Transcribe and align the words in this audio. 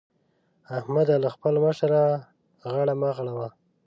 احمده! 0.77 1.15
له 1.23 1.29
خپل 1.35 1.53
مشره 1.65 2.03
غاړه 2.71 2.93
مه 3.01 3.09
غړوه. 3.17 3.47